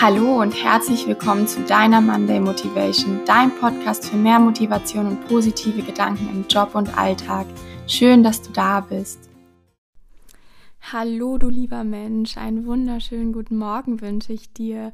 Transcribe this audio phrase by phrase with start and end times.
[0.00, 5.82] Hallo und herzlich willkommen zu deiner Monday Motivation, dein Podcast für mehr Motivation und positive
[5.82, 7.48] Gedanken im Job und Alltag.
[7.88, 9.28] Schön, dass du da bist.
[10.92, 14.92] Hallo, du lieber Mensch, einen wunderschönen guten Morgen wünsche ich dir.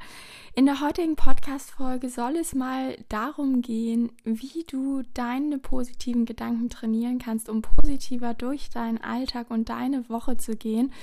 [0.55, 7.19] In der heutigen Podcast-Folge soll es mal darum gehen, wie du deine positiven Gedanken trainieren
[7.19, 10.95] kannst, um positiver durch deinen Alltag und deine Woche zu gehen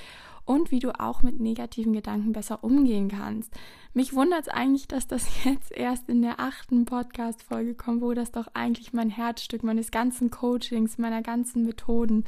[0.45, 3.54] und wie du auch mit negativen Gedanken besser umgehen kannst.
[3.93, 8.32] Mich wundert es eigentlich, dass das jetzt erst in der achten Podcast-Folge kommt, wo das
[8.32, 12.25] doch eigentlich mein Herzstück meines ganzen Coachings, meiner ganzen Methoden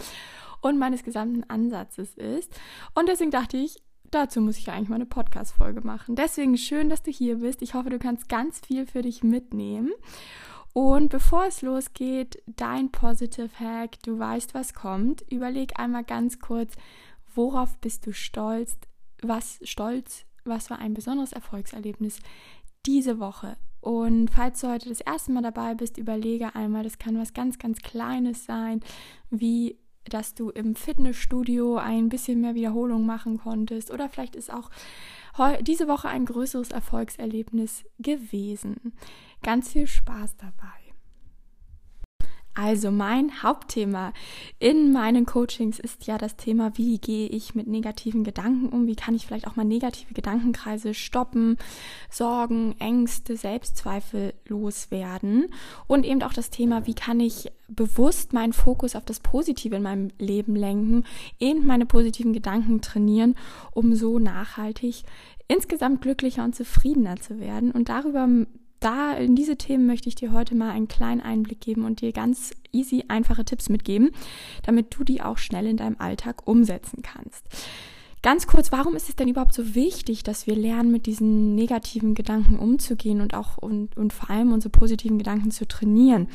[0.61, 2.53] und meines gesamten Ansatzes ist.
[2.95, 3.81] Und deswegen dachte ich,
[4.11, 6.15] dazu muss ich eigentlich mal eine Podcast-Folge machen.
[6.15, 7.61] Deswegen schön, dass du hier bist.
[7.61, 9.91] Ich hoffe, du kannst ganz viel für dich mitnehmen.
[10.73, 15.23] Und bevor es losgeht, dein Positive Hack, du weißt, was kommt.
[15.29, 16.73] Überleg einmal ganz kurz,
[17.35, 18.77] worauf bist du stolz?
[19.21, 20.25] Was stolz?
[20.45, 22.19] Was war ein besonderes Erfolgserlebnis
[22.85, 23.57] diese Woche?
[23.79, 27.59] Und falls du heute das erste Mal dabei bist, überlege einmal, das kann was ganz,
[27.59, 28.81] ganz Kleines sein,
[29.29, 34.69] wie dass du im Fitnessstudio ein bisschen mehr Wiederholung machen konntest oder vielleicht ist auch
[35.61, 38.93] diese Woche ein größeres Erfolgserlebnis gewesen.
[39.41, 40.82] Ganz viel Spaß dabei.
[42.55, 44.13] Also mein Hauptthema
[44.59, 48.95] in meinen Coachings ist ja das Thema, wie gehe ich mit negativen Gedanken um, wie
[48.95, 51.57] kann ich vielleicht auch mal negative Gedankenkreise stoppen,
[52.11, 55.47] Sorgen, Ängste, Selbstzweifel loswerden?
[55.87, 59.81] Und eben auch das Thema, wie kann ich bewusst meinen Fokus auf das Positive in
[59.83, 61.05] meinem Leben lenken,
[61.39, 63.35] eben meine positiven Gedanken trainieren,
[63.71, 65.03] um so nachhaltig
[65.47, 67.71] insgesamt glücklicher und zufriedener zu werden.
[67.71, 68.27] Und darüber
[68.83, 72.11] da in diese Themen möchte ich dir heute mal einen kleinen Einblick geben und dir
[72.11, 74.11] ganz easy einfache Tipps mitgeben,
[74.63, 77.45] damit du die auch schnell in deinem Alltag umsetzen kannst.
[78.21, 82.15] Ganz kurz, warum ist es denn überhaupt so wichtig, dass wir lernen, mit diesen negativen
[82.15, 86.29] Gedanken umzugehen und auch und, und vor allem unsere positiven Gedanken zu trainieren?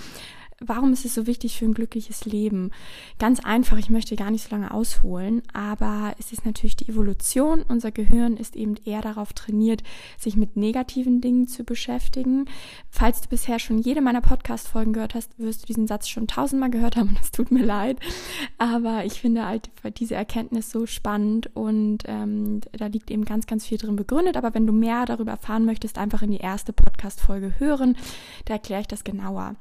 [0.60, 2.72] Warum ist es so wichtig für ein glückliches Leben?
[3.18, 7.62] Ganz einfach, ich möchte gar nicht so lange ausholen, aber es ist natürlich die Evolution.
[7.68, 9.82] Unser Gehirn ist eben eher darauf trainiert,
[10.18, 12.46] sich mit negativen Dingen zu beschäftigen.
[12.90, 16.70] Falls du bisher schon jede meiner Podcast-Folgen gehört hast, wirst du diesen Satz schon tausendmal
[16.70, 17.98] gehört haben und es tut mir leid.
[18.58, 23.64] Aber ich finde halt diese Erkenntnis so spannend und ähm, da liegt eben ganz, ganz
[23.64, 24.36] viel drin begründet.
[24.36, 27.96] Aber wenn du mehr darüber erfahren möchtest, einfach in die erste Podcast-Folge hören.
[28.44, 29.54] Da erkläre ich das genauer.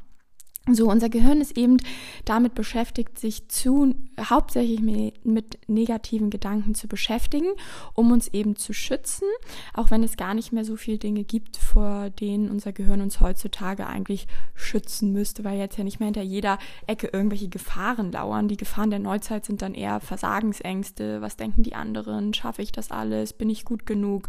[0.69, 1.77] So, unser Gehirn ist eben
[2.25, 7.47] damit beschäftigt, sich zu, hauptsächlich mit, negativen Gedanken zu beschäftigen,
[7.93, 9.27] um uns eben zu schützen,
[9.73, 13.21] auch wenn es gar nicht mehr so viele Dinge gibt, vor denen unser Gehirn uns
[13.21, 18.47] heutzutage eigentlich schützen müsste, weil jetzt ja nicht mehr hinter jeder Ecke irgendwelche Gefahren lauern.
[18.47, 22.91] Die Gefahren der Neuzeit sind dann eher Versagensängste, was denken die anderen, schaffe ich das
[22.91, 24.27] alles, bin ich gut genug?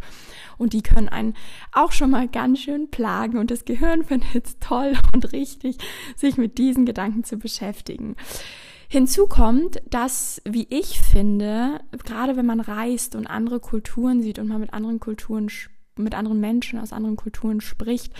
[0.57, 1.35] Und die können einen
[1.73, 5.77] auch schon mal ganz schön plagen und das Gehirn findet es toll und richtig,
[6.15, 8.15] sich sich mit diesen Gedanken zu beschäftigen.
[8.87, 14.47] Hinzu kommt, dass, wie ich finde, gerade wenn man reist und andere Kulturen sieht und
[14.47, 15.47] man mit anderen Kulturen,
[15.95, 18.13] mit anderen Menschen aus anderen Kulturen spricht,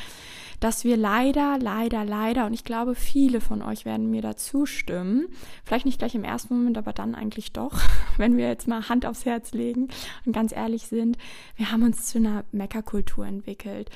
[0.60, 5.28] dass wir leider, leider, leider, und ich glaube, viele von euch werden mir da zustimmen,
[5.64, 7.80] vielleicht nicht gleich im ersten Moment, aber dann eigentlich doch,
[8.18, 9.88] wenn wir jetzt mal Hand aufs Herz legen
[10.26, 11.18] und ganz ehrlich sind,
[11.56, 13.90] wir haben uns zu einer Meckerkultur entwickelt.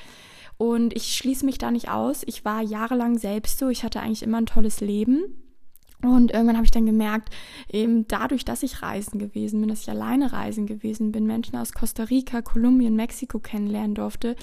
[0.56, 2.22] Und ich schließe mich da nicht aus.
[2.26, 3.68] Ich war jahrelang selbst so.
[3.68, 5.24] Ich hatte eigentlich immer ein tolles Leben.
[6.02, 7.30] Und irgendwann habe ich dann gemerkt,
[7.70, 11.72] eben dadurch, dass ich reisen gewesen bin, dass ich alleine reisen gewesen bin, Menschen aus
[11.72, 14.36] Costa Rica, Kolumbien, Mexiko kennenlernen durfte,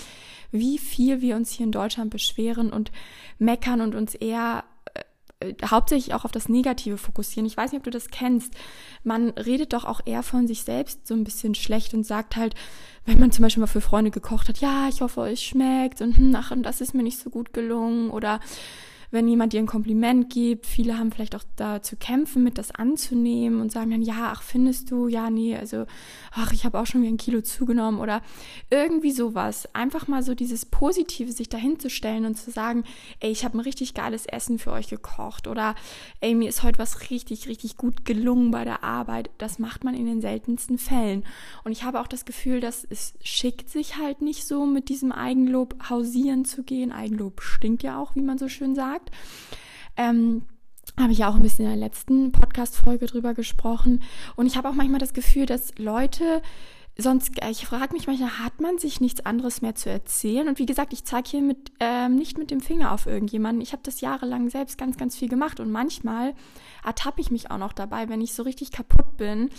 [0.49, 2.91] wie viel wir uns hier in Deutschland beschweren und
[3.38, 4.63] meckern und uns eher
[5.66, 7.46] hauptsächlich auch auf das Negative fokussieren.
[7.46, 8.53] Ich weiß nicht, ob du das kennst.
[9.03, 12.56] Man redet doch auch eher von sich selbst so ein bisschen schlecht und sagt halt,
[13.06, 16.18] wenn man zum Beispiel mal für Freunde gekocht hat, ja, ich hoffe, euch schmeckt und
[16.18, 18.40] hm, ach, und das ist mir nicht so gut gelungen oder
[19.11, 20.66] wenn jemand dir ein Kompliment gibt.
[20.66, 24.41] Viele haben vielleicht auch da zu kämpfen, mit das anzunehmen und sagen dann, ja, ach,
[24.41, 25.85] findest du, ja, nee, also,
[26.31, 28.22] ach, ich habe auch schon wieder ein Kilo zugenommen oder
[28.69, 29.67] irgendwie sowas.
[29.73, 32.85] Einfach mal so dieses Positive, sich dahinzustellen und zu sagen,
[33.19, 35.75] ey, ich habe ein richtig geiles Essen für euch gekocht oder
[36.22, 39.29] ey, mir ist heute was richtig, richtig gut gelungen bei der Arbeit.
[39.37, 41.25] Das macht man in den seltensten Fällen.
[41.66, 45.11] Und ich habe auch das Gefühl, dass es schickt sich halt nicht so, mit diesem
[45.11, 46.93] Eigenlob hausieren zu gehen.
[46.93, 49.12] Eigenlob stinkt ja auch, wie man so schön sagt gesagt.
[49.98, 50.44] Ähm,
[51.00, 54.03] habe ich ja auch ein bisschen in der letzten Podcast-Folge drüber gesprochen.
[54.36, 56.42] Und ich habe auch manchmal das Gefühl, dass Leute
[56.98, 60.48] sonst, ich frage mich manchmal, hat man sich nichts anderes mehr zu erzählen?
[60.50, 63.62] Und wie gesagt, ich zeige hier mit, ähm, nicht mit dem Finger auf irgendjemanden.
[63.62, 65.59] Ich habe das jahrelang selbst ganz, ganz viel gemacht.
[65.59, 66.34] Und manchmal
[66.84, 69.50] ertappe ich mich auch noch dabei, wenn ich so richtig kaputt bin,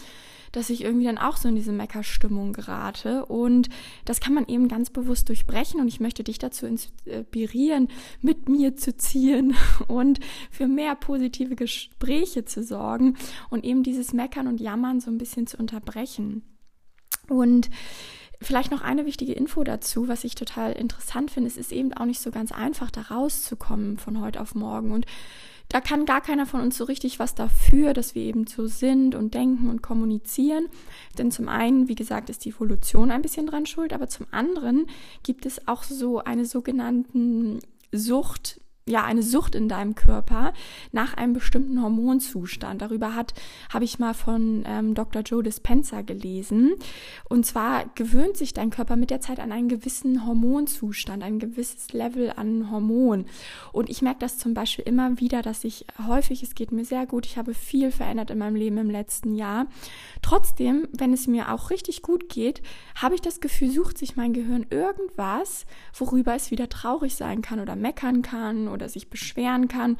[0.52, 3.26] dass ich irgendwie dann auch so in diese Meckerstimmung gerate.
[3.26, 3.68] Und
[4.04, 5.80] das kann man eben ganz bewusst durchbrechen.
[5.80, 7.88] Und ich möchte dich dazu inspirieren,
[8.20, 9.54] mit mir zu ziehen
[9.88, 10.20] und
[10.50, 13.16] für mehr positive Gespräche zu sorgen
[13.50, 16.42] und eben dieses Meckern und Jammern so ein bisschen zu unterbrechen.
[17.28, 17.70] Und
[18.40, 21.48] vielleicht noch eine wichtige Info dazu, was ich total interessant finde.
[21.48, 24.92] Es ist eben auch nicht so ganz einfach, da rauszukommen von heute auf morgen.
[24.92, 25.06] Und
[25.72, 29.14] da kann gar keiner von uns so richtig was dafür, dass wir eben so sind
[29.14, 30.66] und denken und kommunizieren.
[31.16, 34.86] Denn zum einen, wie gesagt, ist die Evolution ein bisschen dran schuld, aber zum anderen
[35.22, 37.60] gibt es auch so eine sogenannten
[37.90, 38.60] Sucht,
[38.92, 40.52] ja eine Sucht in deinem Körper
[40.92, 42.80] nach einem bestimmten Hormonzustand.
[42.80, 43.34] Darüber hat
[43.72, 45.22] habe ich mal von ähm, Dr.
[45.22, 46.74] Joe Dispenza gelesen.
[47.28, 51.92] Und zwar gewöhnt sich dein Körper mit der Zeit an einen gewissen Hormonzustand, ein gewisses
[51.92, 53.26] Level an Hormon.
[53.72, 57.06] Und ich merke das zum Beispiel immer wieder, dass ich häufig, es geht mir sehr
[57.06, 59.66] gut, ich habe viel verändert in meinem Leben im letzten Jahr.
[60.20, 62.62] Trotzdem, wenn es mir auch richtig gut geht,
[62.94, 67.60] habe ich das Gefühl, sucht sich mein Gehirn irgendwas, worüber es wieder traurig sein kann
[67.60, 69.96] oder meckern kann oder sich beschweren kann.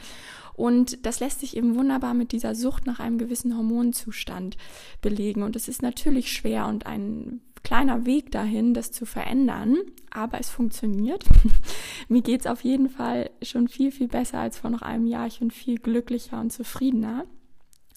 [0.55, 4.57] Und das lässt sich eben wunderbar mit dieser Sucht nach einem gewissen Hormonzustand
[5.01, 5.43] belegen.
[5.43, 9.79] Und es ist natürlich schwer und ein kleiner Weg dahin, das zu verändern,
[10.11, 11.25] aber es funktioniert.
[12.09, 15.27] Mir geht es auf jeden Fall schon viel, viel besser als vor noch einem Jahr.
[15.27, 17.25] Ich bin viel glücklicher und zufriedener.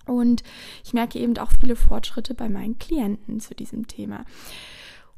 [0.05, 0.43] Und
[0.83, 4.23] ich merke eben auch viele Fortschritte bei meinen Klienten zu diesem Thema.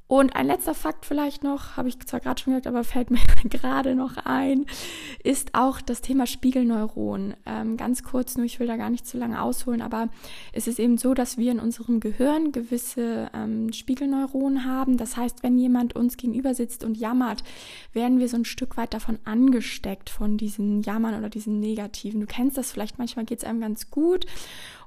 [0.07, 3.19] Und ein letzter Fakt vielleicht noch, habe ich zwar gerade schon gesagt, aber fällt mir
[3.43, 4.65] gerade noch ein,
[5.21, 7.35] ist auch das Thema Spiegelneuronen.
[7.45, 10.07] Ähm, ganz kurz, nur ich will da gar nicht zu lange ausholen, aber
[10.53, 14.95] es ist eben so, dass wir in unserem Gehirn gewisse ähm, Spiegelneuronen haben.
[14.95, 17.43] Das heißt, wenn jemand uns gegenüber sitzt und jammert,
[17.91, 22.21] werden wir so ein Stück weit davon angesteckt, von diesen Jammern oder diesen Negativen.
[22.21, 24.25] Du kennst das vielleicht, manchmal geht es einem ganz gut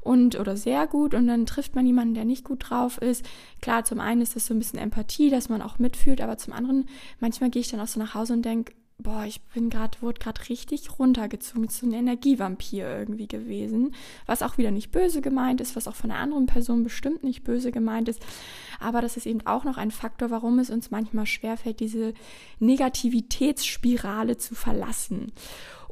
[0.01, 3.25] und oder sehr gut und dann trifft man jemanden, der nicht gut drauf ist.
[3.61, 6.53] Klar, zum einen ist das so ein bisschen Empathie, dass man auch mitfühlt, aber zum
[6.53, 6.87] anderen,
[7.21, 10.21] manchmal gehe ich dann auch so nach Hause und denke, boah, ich bin gerade, wurde
[10.21, 13.95] gerade richtig runtergezogen, so ein Energievampir irgendwie gewesen,
[14.27, 17.45] was auch wieder nicht böse gemeint ist, was auch von einer anderen Person bestimmt nicht
[17.45, 18.21] böse gemeint ist,
[18.79, 22.15] aber das ist eben auch noch ein Faktor, warum es uns manchmal schwerfällt, diese
[22.59, 25.33] Negativitätsspirale zu verlassen.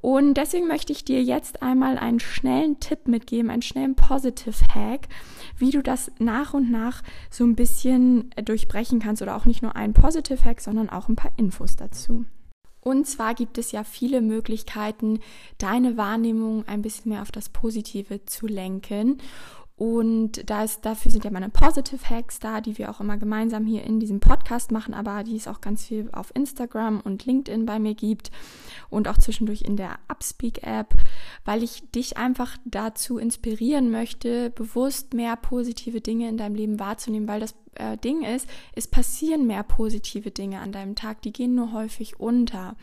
[0.01, 5.09] Und deswegen möchte ich dir jetzt einmal einen schnellen Tipp mitgeben, einen schnellen Positive Hack,
[5.57, 9.75] wie du das nach und nach so ein bisschen durchbrechen kannst oder auch nicht nur
[9.75, 12.25] einen Positive Hack, sondern auch ein paar Infos dazu.
[12.81, 15.19] Und zwar gibt es ja viele Möglichkeiten,
[15.59, 19.19] deine Wahrnehmung ein bisschen mehr auf das Positive zu lenken.
[19.79, 23.65] Und da ist, dafür sind ja meine Positive Hacks da, die wir auch immer gemeinsam
[23.65, 27.65] hier in diesem Podcast machen, aber die es auch ganz viel auf Instagram und LinkedIn
[27.65, 28.33] bei mir gibt
[28.91, 30.97] und auch zwischendurch in der Upspeak App,
[31.45, 37.29] weil ich dich einfach dazu inspirieren möchte, bewusst mehr positive Dinge in deinem Leben wahrzunehmen,
[37.29, 41.55] weil das äh, Ding ist, es passieren mehr positive Dinge an deinem Tag, die gehen
[41.55, 42.77] nur häufig unter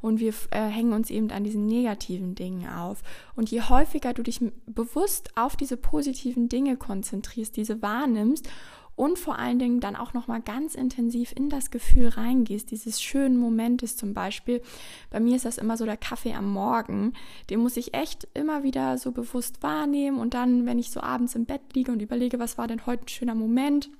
[0.00, 3.02] und wir äh, hängen uns eben an diesen negativen Dingen auf.
[3.34, 8.48] Und je häufiger du dich bewusst auf diese positiven Dinge konzentrierst, diese wahrnimmst
[8.96, 13.00] und vor allen Dingen dann auch noch mal ganz intensiv in das Gefühl reingehst, dieses
[13.02, 14.62] schönen Momentes zum Beispiel.
[15.10, 17.12] Bei mir ist das immer so der Kaffee am Morgen.
[17.50, 21.34] Den muss ich echt immer wieder so bewusst wahrnehmen und dann, wenn ich so abends
[21.34, 23.90] im Bett liege und überlege, was war denn heute ein schöner Moment,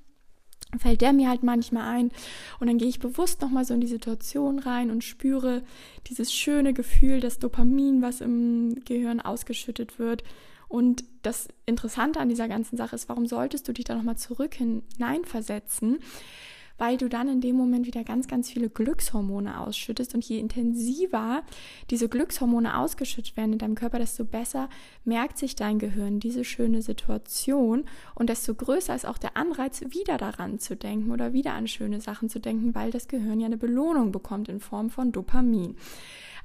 [0.79, 2.11] fällt der mir halt manchmal ein
[2.61, 5.63] und dann gehe ich bewusst nochmal so in die Situation rein und spüre
[6.08, 10.25] dieses schöne Gefühl, das Dopamin, was im Gehirn ausgeschüttet wird.
[10.69, 14.55] Und das Interessante an dieser ganzen Sache ist, warum solltest du dich da nochmal zurück
[14.55, 15.99] hineinversetzen?
[16.79, 20.15] Weil du dann in dem Moment wieder ganz, ganz viele Glückshormone ausschüttest.
[20.15, 21.43] Und je intensiver
[21.91, 24.69] diese Glückshormone ausgeschüttet werden in deinem Körper, desto besser
[25.05, 30.19] merkt sich dein Gehirn diese schöne Situation und desto größer ist auch der Anreiz, wieder
[30.19, 33.56] daran zu denken oder wieder an schöne Sachen zu denken, weil das Gehirn ja eine
[33.56, 35.77] Belohnung bekommt in Form von Dopamin.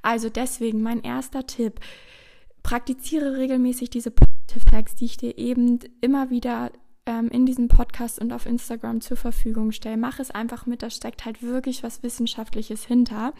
[0.02, 1.80] Also deswegen mein erster Tipp.
[2.62, 6.70] Praktiziere regelmäßig diese Positive Hacks, die ich dir eben immer wieder
[7.06, 9.96] ähm, in diesem Podcast und auf Instagram zur Verfügung stelle.
[9.96, 13.32] Mach es einfach mit, da steckt halt wirklich was Wissenschaftliches hinter,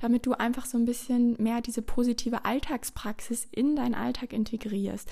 [0.00, 5.10] damit du einfach so ein bisschen mehr diese positive Alltagspraxis in deinen Alltag integrierst.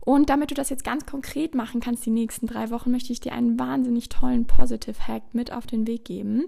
[0.00, 3.20] Und damit du das jetzt ganz konkret machen kannst, die nächsten drei Wochen, möchte ich
[3.20, 6.46] dir einen wahnsinnig tollen Positive Hack mit auf den Weg geben.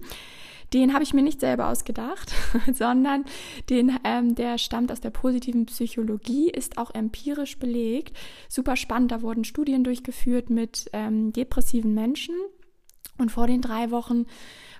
[0.72, 2.32] Den habe ich mir nicht selber ausgedacht,
[2.72, 3.24] sondern
[3.68, 8.16] den, ähm, der stammt aus der positiven Psychologie, ist auch empirisch belegt.
[8.48, 12.34] Super spannend, da wurden Studien durchgeführt mit ähm, depressiven Menschen.
[13.18, 14.26] Und vor den drei Wochen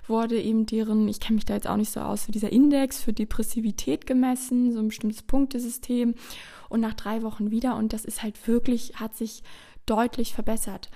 [0.07, 3.01] wurde eben deren, ich kenne mich da jetzt auch nicht so aus, so dieser Index
[3.01, 6.15] für Depressivität gemessen, so ein bestimmtes Punktesystem.
[6.69, 7.75] Und nach drei Wochen wieder.
[7.75, 9.43] Und das ist halt wirklich, hat sich
[9.85, 10.89] deutlich verbessert.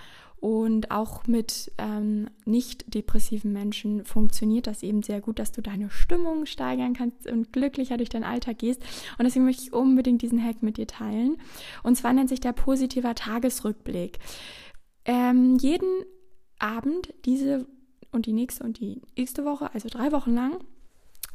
[0.45, 5.89] Und auch mit ähm, nicht depressiven Menschen funktioniert das eben sehr gut, dass du deine
[5.89, 8.79] Stimmung steigern kannst und glücklicher durch deinen Alltag gehst.
[9.17, 11.37] Und deswegen möchte ich unbedingt diesen Hack mit dir teilen.
[11.81, 14.19] Und zwar nennt sich der positiver Tagesrückblick.
[15.05, 16.03] Ähm, jeden
[16.59, 17.65] Abend diese
[18.11, 20.59] und die nächste und die nächste Woche, also drei Wochen lang,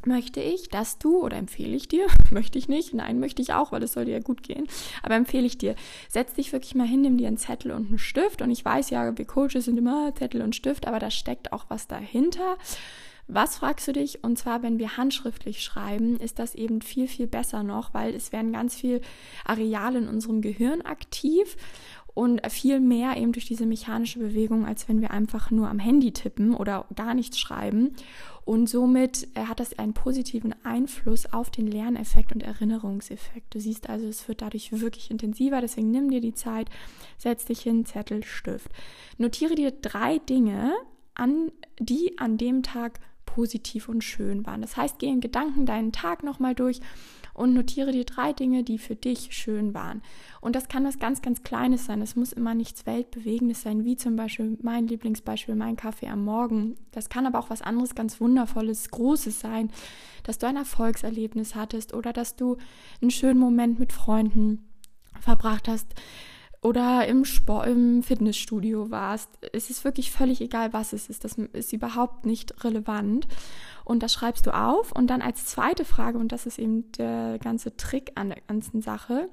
[0.05, 3.71] möchte ich, dass du, oder empfehle ich dir, möchte ich nicht, nein, möchte ich auch,
[3.71, 4.67] weil es soll dir ja gut gehen,
[5.03, 5.75] aber empfehle ich dir,
[6.09, 8.89] setz dich wirklich mal hin, nimm dir einen Zettel und einen Stift und ich weiß
[8.89, 12.57] ja, wir Coaches sind immer Zettel und Stift, aber da steckt auch was dahinter.
[13.33, 14.25] Was fragst du dich?
[14.25, 18.33] Und zwar, wenn wir handschriftlich schreiben, ist das eben viel, viel besser noch, weil es
[18.33, 18.99] werden ganz viel
[19.45, 21.55] Areale in unserem Gehirn aktiv
[22.13, 26.11] und viel mehr eben durch diese mechanische Bewegung, als wenn wir einfach nur am Handy
[26.11, 27.95] tippen oder gar nichts schreiben.
[28.43, 33.53] Und somit äh, hat das einen positiven Einfluss auf den Lerneffekt und Erinnerungseffekt.
[33.53, 35.61] Du siehst also, es wird dadurch wirklich intensiver.
[35.61, 36.69] Deswegen nimm dir die Zeit,
[37.17, 38.71] setz dich hin, Zettel, Stift.
[39.17, 40.73] Notiere dir drei Dinge,
[41.13, 44.61] an, die an dem Tag positiv und schön waren.
[44.61, 46.81] Das heißt, geh in Gedanken deinen Tag nochmal durch
[47.41, 50.03] und notiere dir drei Dinge, die für dich schön waren.
[50.41, 52.01] Und das kann was ganz, ganz Kleines sein.
[52.01, 56.75] Es muss immer nichts Weltbewegendes sein, wie zum Beispiel mein Lieblingsbeispiel, mein Kaffee am Morgen.
[56.91, 59.71] Das kann aber auch was anderes ganz Wundervolles, Großes sein,
[60.23, 62.57] dass du ein Erfolgserlebnis hattest oder dass du
[63.01, 64.69] einen schönen Moment mit Freunden
[65.19, 65.95] verbracht hast
[66.61, 69.29] oder im, Sport, im Fitnessstudio warst.
[69.51, 71.23] Es ist wirklich völlig egal, was es ist.
[71.23, 73.27] Das ist überhaupt nicht relevant.
[73.91, 74.93] Und das schreibst du auf.
[74.93, 78.81] Und dann als zweite Frage, und das ist eben der ganze Trick an der ganzen
[78.81, 79.27] Sache,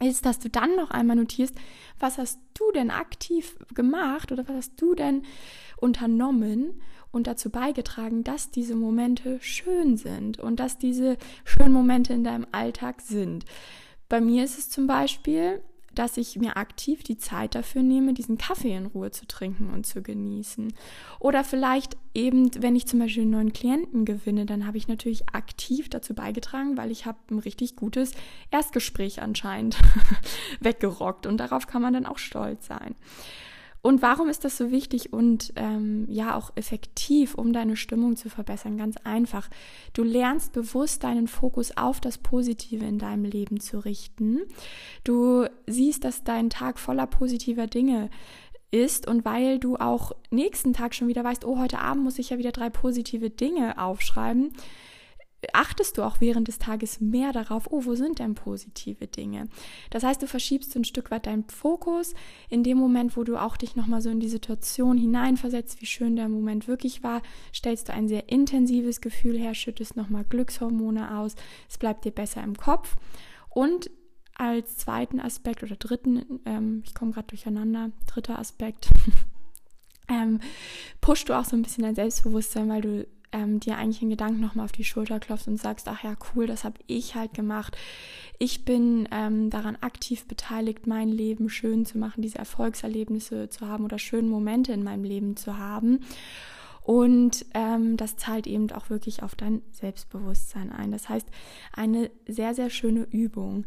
[0.00, 1.54] ist, dass du dann noch einmal notierst,
[1.98, 5.22] was hast du denn aktiv gemacht oder was hast du denn
[5.76, 6.80] unternommen
[7.12, 12.46] und dazu beigetragen, dass diese Momente schön sind und dass diese schönen Momente in deinem
[12.52, 13.44] Alltag sind.
[14.08, 15.60] Bei mir ist es zum Beispiel,
[15.94, 19.86] dass ich mir aktiv die Zeit dafür nehme, diesen Kaffee in Ruhe zu trinken und
[19.86, 20.72] zu genießen.
[21.20, 25.28] Oder vielleicht eben, wenn ich zum Beispiel einen neuen Klienten gewinne, dann habe ich natürlich
[25.30, 28.12] aktiv dazu beigetragen, weil ich habe ein richtig gutes
[28.50, 29.78] Erstgespräch anscheinend
[30.60, 32.94] weggerockt und darauf kann man dann auch stolz sein.
[33.84, 38.30] Und warum ist das so wichtig und ähm, ja auch effektiv, um deine Stimmung zu
[38.30, 38.78] verbessern?
[38.78, 39.50] Ganz einfach.
[39.92, 44.40] Du lernst bewusst deinen Fokus auf das Positive in deinem Leben zu richten.
[45.04, 48.08] Du siehst, dass dein Tag voller positiver Dinge
[48.70, 52.30] ist und weil du auch nächsten Tag schon wieder weißt, oh, heute Abend muss ich
[52.30, 54.54] ja wieder drei positive Dinge aufschreiben,
[55.52, 59.48] achtest du auch während des Tages mehr darauf, oh, wo sind denn positive Dinge?
[59.90, 62.14] Das heißt, du verschiebst ein Stück weit deinen Fokus
[62.48, 66.16] in dem Moment, wo du auch dich nochmal so in die Situation hineinversetzt, wie schön
[66.16, 67.22] der Moment wirklich war,
[67.54, 71.34] stellst du ein sehr intensives Gefühl her, schüttest nochmal Glückshormone aus,
[71.68, 72.96] es bleibt dir besser im Kopf
[73.50, 73.90] und
[74.36, 78.90] als zweiten Aspekt oder dritten, ähm, ich komme gerade durcheinander, dritter Aspekt,
[80.08, 80.40] ähm,
[81.00, 84.40] pusht du auch so ein bisschen dein Selbstbewusstsein, weil du ähm, dir eigentlich in Gedanken
[84.40, 87.76] nochmal auf die Schulter klopfst und sagst, ach ja, cool, das habe ich halt gemacht.
[88.38, 93.84] Ich bin ähm, daran aktiv beteiligt, mein Leben schön zu machen, diese Erfolgserlebnisse zu haben
[93.84, 96.00] oder schöne Momente in meinem Leben zu haben.
[96.82, 100.92] Und ähm, das zahlt eben auch wirklich auf dein Selbstbewusstsein ein.
[100.92, 101.26] Das heißt,
[101.72, 103.64] eine sehr, sehr schöne Übung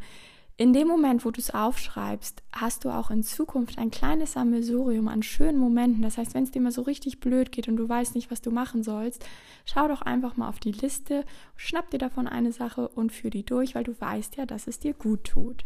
[0.59, 5.07] in dem Moment, wo du es aufschreibst, hast du auch in Zukunft ein kleines Sammelsurium
[5.07, 6.01] an schönen Momenten.
[6.01, 8.41] Das heißt, wenn es dir mal so richtig blöd geht und du weißt nicht, was
[8.41, 9.23] du machen sollst,
[9.65, 13.45] schau doch einfach mal auf die Liste, schnapp dir davon eine Sache und führ die
[13.45, 15.63] durch, weil du weißt ja, dass es dir gut tut.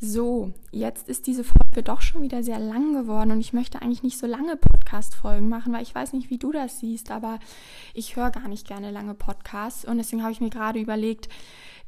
[0.00, 4.04] So, jetzt ist diese Folge doch schon wieder sehr lang geworden und ich möchte eigentlich
[4.04, 7.40] nicht so lange Podcast-Folgen machen, weil ich weiß nicht, wie du das siehst, aber
[7.94, 11.28] ich höre gar nicht gerne lange Podcasts und deswegen habe ich mir gerade überlegt,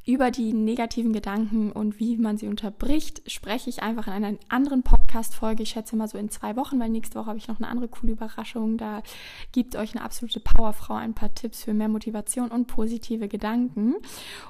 [0.05, 4.81] über die negativen Gedanken und wie man sie unterbricht, spreche ich einfach in einer anderen
[4.81, 5.61] Podcast-Folge.
[5.61, 7.87] Ich schätze mal so in zwei Wochen, weil nächste Woche habe ich noch eine andere
[7.87, 8.77] coole Überraschung.
[8.77, 9.03] Da
[9.51, 13.95] gibt euch eine absolute Powerfrau ein paar Tipps für mehr Motivation und positive Gedanken.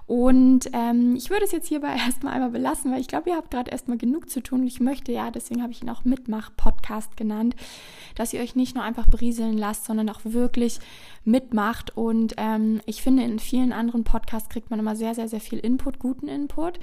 [0.08, 3.52] Und ähm, ich würde es jetzt hierbei erstmal einmal belassen, weil ich glaube, ihr habt
[3.52, 4.66] gerade erstmal genug zu tun.
[4.66, 7.58] Ich möchte ja, deswegen habe ich ihn auch Mitmach-Podcast genannt,
[8.16, 10.80] dass ihr euch nicht nur einfach berieseln lasst, sondern auch wirklich
[11.24, 11.96] mitmacht.
[11.96, 15.60] Und ähm, ich finde, in vielen anderen Podcasts kriegt man immer sehr, sehr, sehr viel
[15.60, 16.80] Input, guten Input.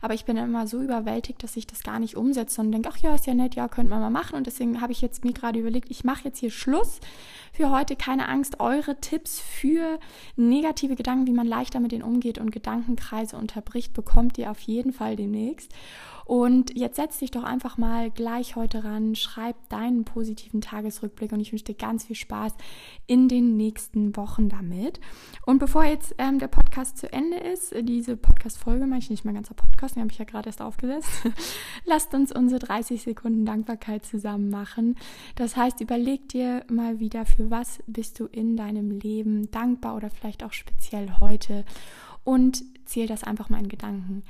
[0.00, 2.98] Aber ich bin immer so überwältigt, dass ich das gar nicht umsetze und denke, ach
[2.98, 4.36] ja, ist ja nett, ja, könnte man mal machen.
[4.36, 7.00] Und deswegen habe ich jetzt mir gerade überlegt, ich mache jetzt hier Schluss
[7.52, 7.96] für heute.
[7.96, 9.98] Keine Angst, eure Tipps für
[10.36, 14.92] negative Gedanken, wie man leichter mit denen umgeht und Gedankenkreise unterbricht, bekommt ihr auf jeden
[14.92, 15.70] Fall demnächst.
[16.24, 21.40] Und jetzt setz dich doch einfach mal gleich heute ran, schreib deinen positiven Tagesrückblick und
[21.40, 22.54] ich wünsche dir ganz viel Spaß
[23.06, 25.00] in den nächsten Wochen damit.
[25.46, 29.34] Und bevor jetzt ähm, der Podcast zu Ende ist, diese Podcast-Folge, mache ich nicht mal
[29.34, 31.08] ganzer Podcast, den habe ich ja gerade erst aufgesetzt,
[31.84, 34.96] lasst uns unsere 30 Sekunden Dankbarkeit zusammen machen.
[35.34, 40.10] Das heißt, überleg dir mal wieder, für was bist du in deinem Leben dankbar oder
[40.10, 41.64] vielleicht auch speziell heute
[42.24, 44.22] und zähl das einfach mal in Gedanken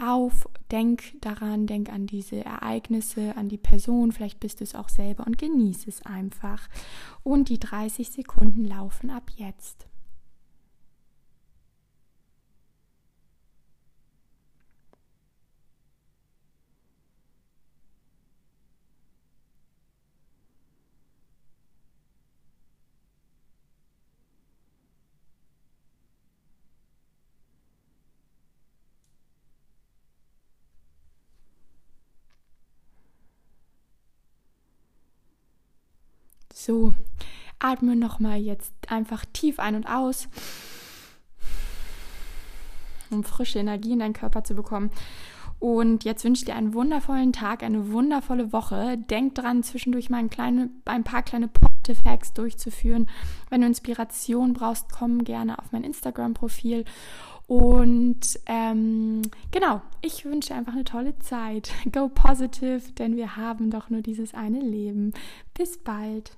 [0.00, 4.88] auf, denk daran, denk an diese Ereignisse, an die Person, vielleicht bist du es auch
[4.88, 6.68] selber und genieße es einfach.
[7.22, 9.89] Und die 30 Sekunden laufen ab jetzt.
[36.62, 36.92] So,
[37.58, 40.28] atme nochmal jetzt einfach tief ein und aus,
[43.10, 44.90] um frische Energie in deinen Körper zu bekommen.
[45.58, 48.98] Und jetzt wünsche ich dir einen wundervollen Tag, eine wundervolle Woche.
[48.98, 53.08] Denk dran, zwischendurch mal ein, kleine, ein paar kleine Positive Hacks durchzuführen.
[53.48, 56.84] Wenn du Inspiration brauchst, komm gerne auf mein Instagram-Profil.
[57.46, 61.72] Und ähm, genau, ich wünsche einfach eine tolle Zeit.
[61.90, 65.14] Go positive, denn wir haben doch nur dieses eine Leben.
[65.54, 66.36] Bis bald.